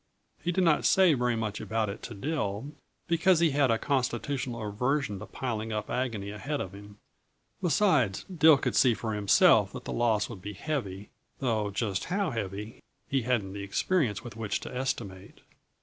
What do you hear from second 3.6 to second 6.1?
a constitutional aversion to piling up